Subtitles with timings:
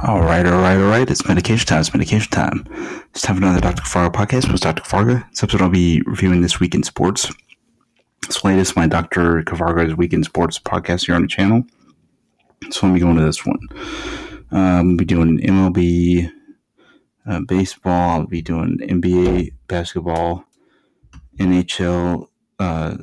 [0.00, 1.10] All right, all right, all right.
[1.10, 1.80] It's medication time.
[1.80, 2.64] It's medication time.
[3.10, 3.82] It's time for another Dr.
[3.82, 4.82] Farga podcast with Dr.
[4.82, 5.28] Farga.
[5.30, 7.32] This episode I'll be reviewing this week in sports.
[8.24, 9.42] This latest, my Dr.
[9.42, 11.64] Kavarga's Week in Sports podcast here on the channel.
[12.70, 13.58] So let me go into this one.
[14.52, 16.30] Um, we'll be doing MLB,
[17.26, 18.20] uh, baseball.
[18.20, 20.44] I'll be doing NBA basketball,
[21.40, 22.28] NHL,
[22.60, 22.98] uh,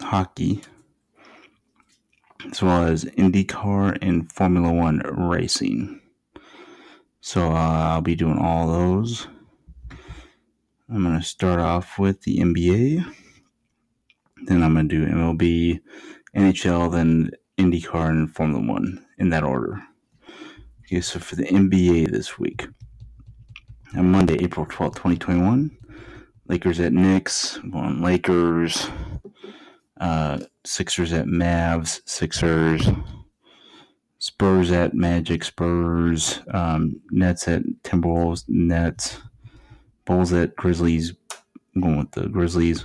[0.00, 0.62] hockey,
[2.50, 6.00] as well as IndyCar and Formula One racing.
[7.20, 9.26] So uh, I'll be doing all those.
[10.88, 13.04] I'm going to start off with the NBA.
[14.44, 15.80] Then I'm going to do MLB,
[16.36, 19.82] NHL, then IndyCar, and Formula One in that order.
[20.84, 22.66] Okay, so for the NBA this week,
[23.96, 25.70] on Monday, April 12th, 2021,
[26.48, 28.88] Lakers at Knicks, going Lakers.
[30.04, 32.86] Uh, Sixers at Mavs, Sixers.
[34.18, 36.40] Spurs at Magic, Spurs.
[36.52, 39.22] Um, Nets at Timberwolves, Nets.
[40.04, 41.14] Bulls at Grizzlies.
[41.74, 42.84] I'm going with the Grizzlies.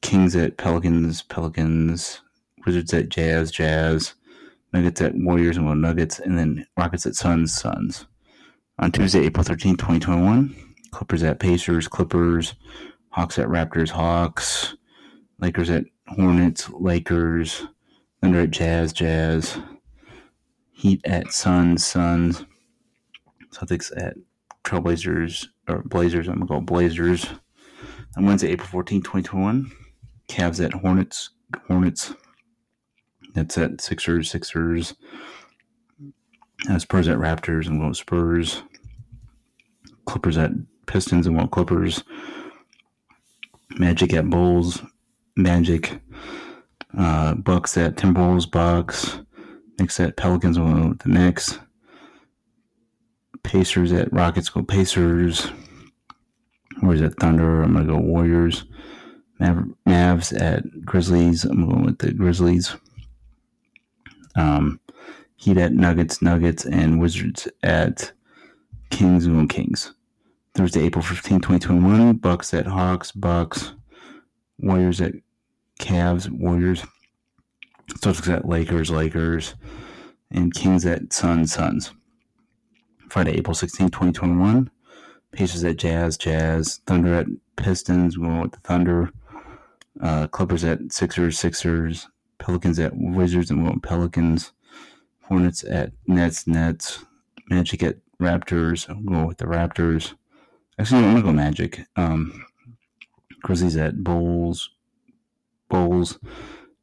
[0.00, 2.22] Kings at Pelicans, Pelicans.
[2.64, 4.14] Wizards at Jazz, Jazz.
[4.72, 6.18] Nuggets at Warriors and Nuggets.
[6.18, 8.06] And then Rockets at Suns, Suns.
[8.78, 10.56] On Tuesday, April 13th, 2021,
[10.92, 12.54] Clippers at Pacers, Clippers.
[13.10, 14.76] Hawks at Raptors, Hawks.
[15.38, 17.66] Lakers at Hornets, Lakers,
[18.20, 19.58] Thunder at Jazz, Jazz,
[20.72, 22.44] Heat at Suns, Suns,
[23.52, 24.14] Celtics at
[24.64, 27.26] Trailblazers, or Blazers, I'm going to go Blazers.
[28.16, 29.70] On Wednesday, April 14, 2021,
[30.28, 31.30] Cavs at Hornets,
[31.66, 32.14] Hornets,
[33.34, 34.94] Nets at Sixers, Sixers,
[36.68, 38.62] uh, Spurs at Raptors, I'm going Spurs,
[40.04, 40.50] Clippers at
[40.86, 42.02] Pistons, I'm going Clippers,
[43.78, 44.82] Magic at Bulls,
[45.36, 46.00] Magic,
[46.96, 49.18] uh, Bucks at Timberwolves, Bucks,
[49.78, 51.58] Knicks at Pelicans with the Knicks,
[53.42, 55.50] Pacers at Rockets go Pacers,
[56.82, 58.64] Warriors at Thunder, I'm gonna go Warriors,
[59.38, 62.74] Mav- Mavs at Grizzlies, I'm going with the Grizzlies,
[64.36, 64.78] um,
[65.36, 68.12] Heat at Nuggets, Nuggets, and Wizards at
[68.90, 69.92] Kings, and Kings.
[70.54, 73.72] Thursday, April 15, 2021, Bucks at Hawks, Bucks.
[74.62, 75.12] Warriors at
[75.78, 76.84] Cavs, Warriors.
[77.94, 79.54] Celtics at Lakers, Lakers.
[80.30, 81.92] And Kings at Suns, Suns.
[83.10, 84.70] Friday, April 16, 2021.
[85.32, 86.80] Pacers at Jazz, Jazz.
[86.86, 89.10] Thunder at Pistons, we're going with the Thunder.
[90.00, 92.08] Uh, Clippers at Sixers, Sixers.
[92.38, 94.52] Pelicans at Wizards, and we going Pelicans.
[95.22, 97.04] Hornets at Nets, Nets.
[97.48, 100.14] Magic at Raptors, I'm going with the Raptors.
[100.78, 101.80] Actually, I'm going to go Magic.
[101.96, 102.44] Um,
[103.42, 104.70] Grizzlies at Bulls,
[105.68, 106.18] Bulls,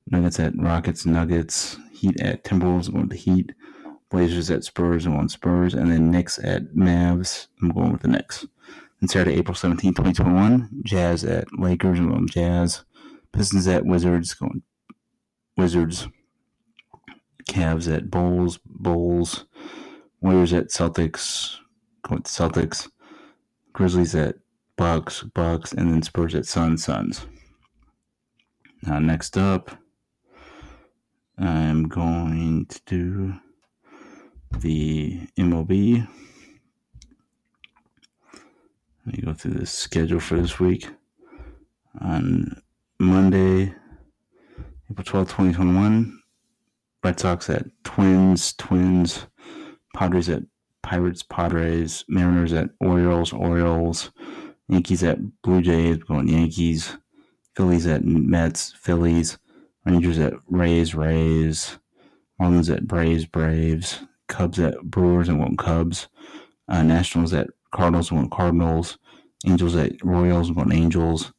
[0.08, 3.54] Nuggets at Rockets, Nuggets, Heat at Timberwolves, I'm going with the Heat,
[4.10, 8.08] Blazers at Spurs, I'm going Spurs, and then Knicks at Mavs, I'm going with the
[8.08, 8.46] Knicks.
[9.02, 12.84] And Saturday, April 17, 2021, Jazz at Lakers, I'm going Jazz,
[13.32, 14.64] Pistons at Wizards, going
[15.56, 16.08] Wizards,
[17.50, 19.46] Cavs at Bulls, Bulls,
[20.22, 21.56] Warriors at Celtics,
[22.02, 22.90] going Celtics,
[23.74, 24.36] Grizzlies at
[24.80, 27.26] Bucks, Bucks, and then Spurs at Suns, Suns.
[28.82, 29.72] Now, next up,
[31.38, 33.34] I'm going to do
[34.58, 36.08] the MLB.
[39.06, 40.88] Let me go through the schedule for this week.
[42.00, 42.62] On
[43.00, 43.76] Monday,
[44.90, 46.22] April 12, 2021,
[47.04, 49.26] Red Sox at Twins, Twins,
[49.94, 50.44] Padres at
[50.84, 54.12] Pirates, Padres, Mariners at Orioles, Orioles,
[54.70, 56.96] Yankees at Blue Jays, going Yankees.
[57.56, 59.38] Phillies at Mets, Phillies.
[59.84, 61.80] Rangers at Rays, Rays.
[62.40, 64.00] Marlins at Braves, Braves.
[64.28, 66.08] Cubs at Brewers and going Cubs.
[66.68, 69.00] Uh, Nationals at Cardinals and going Cardinals.
[69.46, 71.34] Angels at Royals and going Angels.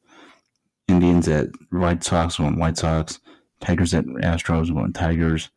[0.88, 3.20] Indians at White Sox and going White Sox.
[3.60, 5.50] Tigers at Astros and going Tigers.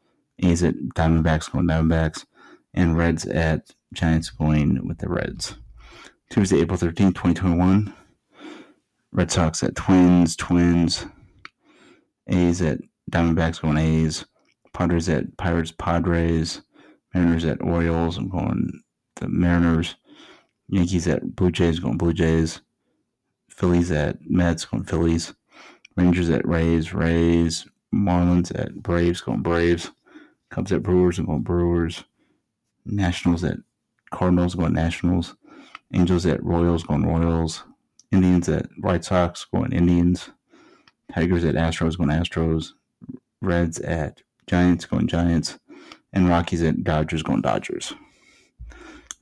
[0.43, 2.25] A's at Diamondbacks going Diamondbacks.
[2.75, 5.55] And Reds at Giants going with the Reds.
[6.33, 7.93] Tuesday, April 13, 2021.
[9.11, 11.05] Red Sox at Twins, Twins.
[12.27, 12.79] A's at
[13.11, 14.25] Diamondbacks going A's.
[14.73, 16.63] Padres at Pirates, Padres.
[17.13, 18.17] Mariners at Orioles.
[18.17, 18.81] I'm going
[19.17, 19.95] the Mariners.
[20.69, 22.61] Yankees at Blue Jays going Blue Jays.
[23.51, 25.35] Phillies at Mets going Phillies.
[25.95, 27.67] Rangers at Rays, Rays.
[27.93, 29.91] Marlins at Braves going Braves.
[30.49, 32.03] Cubs at Brewers going Brewers.
[32.87, 33.57] Nationals at
[34.09, 35.35] Cardinals going Nationals.
[35.93, 37.63] Angels at Royals going Royals.
[38.11, 40.29] Indians at White Sox going Indians.
[41.13, 42.69] Tigers at Astros going Astros.
[43.41, 45.59] Reds at Giants going Giants.
[46.11, 47.93] And Rockies at Dodgers going Dodgers.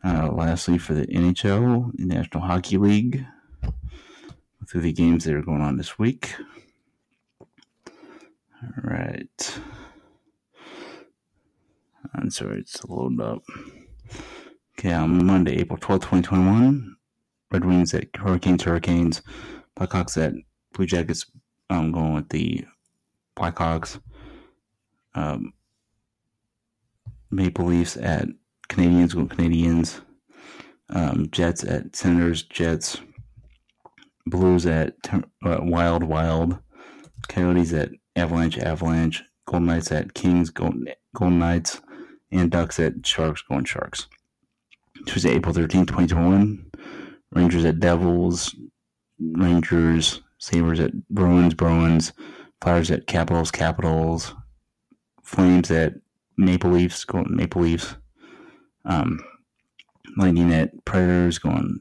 [0.04, 3.24] Uh, lastly, for the NHL, National Hockey League,
[4.68, 6.34] through the games that are going on this week.
[8.64, 9.60] All right.
[12.16, 13.44] I'm sorry, it's loaded up.
[14.82, 16.96] Okay, on Monday, April 12th, 2021,
[17.52, 19.22] Red Wings at Hurricanes, Hurricanes,
[19.78, 20.34] Blackhawks at
[20.74, 21.24] Blue Jackets.
[21.70, 22.66] I'm going with the
[23.38, 24.02] Blackhawks.
[25.14, 25.54] Um,
[27.30, 28.28] Maple Leafs at
[28.70, 30.02] Canadiens, going Canadiens.
[30.90, 33.00] Um, Jets at Senators, Jets.
[34.26, 36.58] Blues at uh, Wild, Wild.
[37.30, 39.22] Coyotes at Avalanche, Avalanche.
[39.46, 41.82] Golden Knights at Kings, Golden, Golden Knights.
[42.32, 44.08] And Ducks at Sharks, going Sharks.
[45.06, 46.66] Tuesday, April 13th, 2021.
[47.32, 48.56] Rangers at Devils.
[49.20, 50.22] Rangers.
[50.38, 52.14] Sabres at Bruins, Bruins.
[52.62, 54.34] Flyers at Capitals, Capitals.
[55.24, 55.94] Flames at
[56.38, 57.96] Maple Leafs, going Maple Leafs.
[58.86, 59.20] Um,
[60.18, 61.80] Lightning at Predators, going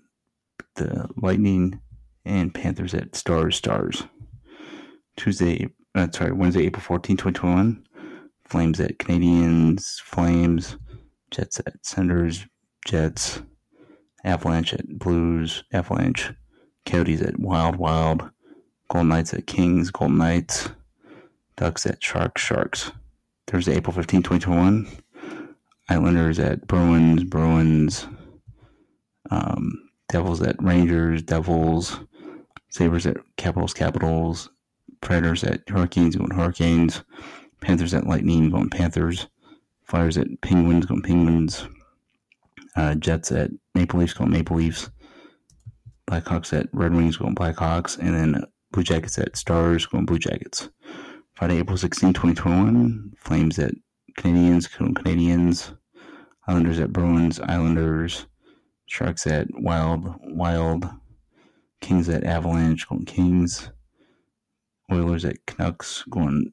[0.76, 1.80] the Lightning.
[2.24, 4.04] And Panthers at Stars, Stars.
[5.16, 7.84] Tuesday, uh, sorry, Wednesday, April 14, 2021.
[8.44, 10.76] Flames at Canadiens, Flames.
[11.30, 12.46] Jets at Senators,
[12.84, 13.42] Jets,
[14.24, 16.32] Avalanche at Blues, Avalanche,
[16.86, 18.30] Coyotes at Wild Wild,
[18.88, 20.68] Golden Knights at Kings, Golden Knights,
[21.56, 22.92] Ducks at Sharks, Sharks.
[23.46, 24.86] Thursday, April 15, 2021.
[25.88, 28.06] Islanders at Bruins, Bruins,
[29.30, 31.98] um, Devils at Rangers, Devils,
[32.70, 34.50] Sabres at Capitals, Capitals,
[35.00, 37.02] Predators at Hurricanes, going Hurricanes,
[37.60, 39.26] Panthers at Lightning, going Panthers,
[39.84, 41.66] Flyers at Penguins, going Penguins,
[42.80, 44.90] uh, Jets at Maple Leafs going Maple Leafs.
[46.08, 47.98] Blackhawks at Red Wings going Blackhawks.
[47.98, 50.70] And then Blue Jackets at Stars going Blue Jackets.
[51.34, 53.12] Friday, April 16, 2021.
[53.18, 53.74] Flames at
[54.18, 55.76] Canadiens going Canadiens.
[56.48, 57.38] Islanders at Bruins.
[57.40, 58.26] Islanders.
[58.86, 60.14] Sharks at Wild.
[60.22, 60.88] Wild.
[61.82, 63.70] Kings at Avalanche going Kings.
[64.90, 66.52] Oilers at Canucks going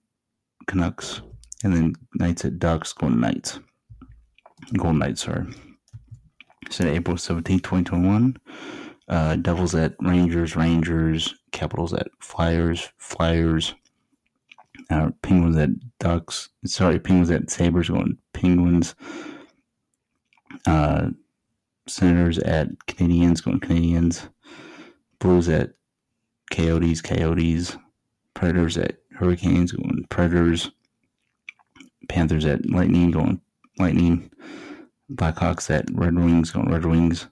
[0.67, 1.21] Canucks.
[1.63, 3.59] And then Knights at Ducks going Knights.
[4.77, 5.45] Golden Knights, sorry.
[6.69, 8.37] Said April 17, 2021.
[9.07, 11.35] Uh, Devils at Rangers, Rangers.
[11.51, 13.73] Capitals at Flyers, Flyers.
[14.89, 15.69] Uh, Penguins at
[15.99, 16.49] Ducks.
[16.65, 18.95] Sorry, Penguins at Sabres going Penguins.
[20.65, 21.09] Uh,
[21.87, 24.27] Senators at Canadiens, going Canadiens,
[25.19, 25.73] Blues at
[26.51, 27.77] Coyotes, Coyotes.
[28.33, 30.69] Predators at Hurricanes going Predators.
[32.07, 33.41] Panthers at Lightning going
[33.79, 34.29] Lightning.
[35.11, 37.27] Blackhawks at Red Wings going Red Wings.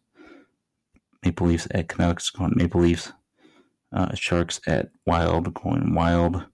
[1.24, 3.12] Maple Leafs at Canucks going Maple Leafs.
[3.92, 6.46] Uh, Sharks at Wild going Wild.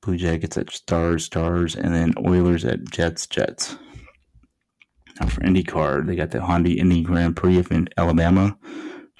[0.00, 3.76] Blue Jackets at Stars Stars, and then Oilers at Jets Jets.
[5.20, 8.56] Now for IndyCar, they got the Honda Indy Grand Prix of Alabama.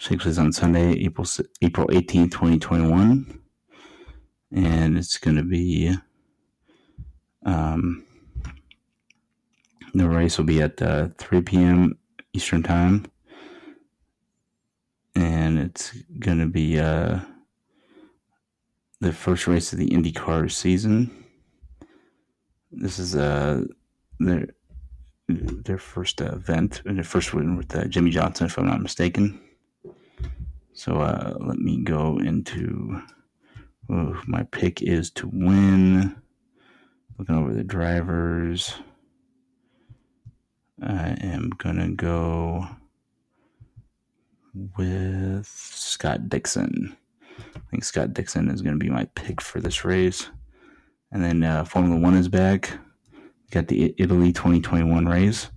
[0.01, 1.27] Takes place on Sunday, April
[1.61, 3.41] April 18, 2021.
[4.53, 5.95] And it's going to be
[7.45, 8.05] um,
[10.01, 11.99] the race will be at uh, 3 p.m.
[12.33, 13.07] Eastern Time.
[15.15, 17.21] And it's going to be uh,
[19.01, 21.25] the first race of the IndyCar season.
[22.71, 23.65] This is uh,
[24.21, 24.49] their,
[25.29, 29.41] their first uh, event, their first win with uh, Jimmie Johnson, if I'm not mistaken.
[30.75, 33.03] So uh, let me go into.
[33.91, 36.15] Oh, my pick is to win.
[37.19, 38.75] Looking over the drivers.
[40.83, 42.67] I am gonna go
[44.77, 46.97] with Scott Dixon.
[47.39, 50.29] I think Scott Dixon is gonna be my pick for this race.
[51.11, 52.79] And then uh, Formula One is back.
[53.13, 55.51] We got the Italy 2021 race.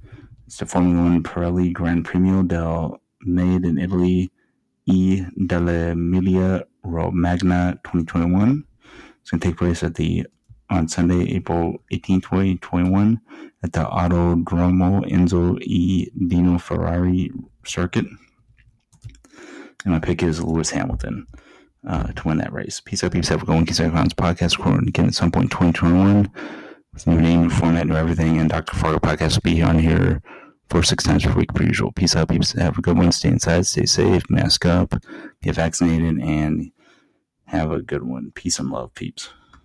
[0.47, 4.31] It's the Formula One Pirelli Gran Premio del Made in Italy
[4.85, 8.65] E dell'Emilia Romagna 2021.
[9.21, 10.25] It's going to take place at the
[10.71, 13.21] on Sunday, April 18, 2021,
[13.61, 16.09] at the Autodromo Enzo E.
[16.27, 17.31] Dino Ferrari
[17.65, 18.05] circuit.
[19.83, 21.27] And my pick is Lewis Hamilton
[21.87, 22.79] uh, to win that race.
[22.79, 23.27] Peace out, peeps.
[23.27, 23.65] Have a good one.
[23.65, 26.31] Keep podcast recording again at some point in 2021
[26.93, 28.39] with new name, format, new everything.
[28.39, 28.75] And Dr.
[28.75, 30.21] Fargo podcast will be on here
[30.69, 31.91] four, six times per week per usual.
[31.91, 32.53] Peace out, peeps.
[32.53, 33.11] Have a good one.
[33.11, 34.95] Stay inside, stay safe, mask up,
[35.41, 36.71] get vaccinated, and
[37.45, 38.31] have a good one.
[38.33, 39.29] Peace and love, peeps.